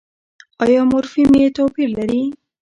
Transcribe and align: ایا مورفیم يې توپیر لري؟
ایا 0.63 0.81
مورفیم 0.91 1.29
يې 1.41 1.47
توپیر 1.57 1.89
لري؟ 1.97 2.21